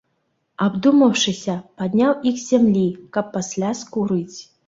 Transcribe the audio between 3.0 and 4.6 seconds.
каб пасля скурыць.